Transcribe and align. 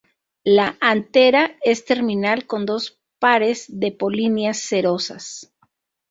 La 0.45 0.77
antera 0.81 1.57
es 1.63 1.85
terminal 1.85 2.47
con 2.47 2.65
dos 2.65 2.99
pares 3.19 3.65
de 3.69 3.91
polinias 3.91 4.57
cerosas. 4.57 5.53